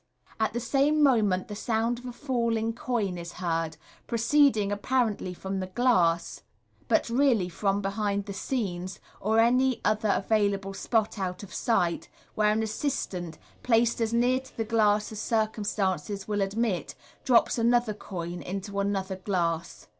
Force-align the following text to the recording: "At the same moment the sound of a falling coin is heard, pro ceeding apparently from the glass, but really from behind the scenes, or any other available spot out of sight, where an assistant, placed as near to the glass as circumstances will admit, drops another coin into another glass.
"At 0.39 0.53
the 0.53 0.59
same 0.59 1.03
moment 1.03 1.47
the 1.47 1.55
sound 1.55 1.99
of 1.99 2.07
a 2.07 2.11
falling 2.11 2.73
coin 2.73 3.19
is 3.19 3.33
heard, 3.33 3.77
pro 4.07 4.17
ceeding 4.17 4.71
apparently 4.71 5.31
from 5.35 5.59
the 5.59 5.67
glass, 5.67 6.41
but 6.87 7.07
really 7.07 7.49
from 7.49 7.81
behind 7.83 8.25
the 8.25 8.33
scenes, 8.33 8.99
or 9.19 9.37
any 9.37 9.79
other 9.85 10.09
available 10.09 10.73
spot 10.73 11.19
out 11.19 11.43
of 11.43 11.53
sight, 11.53 12.09
where 12.33 12.51
an 12.51 12.63
assistant, 12.63 13.37
placed 13.61 14.01
as 14.01 14.11
near 14.11 14.39
to 14.39 14.57
the 14.57 14.65
glass 14.65 15.11
as 15.11 15.19
circumstances 15.19 16.27
will 16.27 16.41
admit, 16.41 16.95
drops 17.23 17.59
another 17.59 17.93
coin 17.93 18.41
into 18.41 18.79
another 18.79 19.17
glass. 19.17 19.85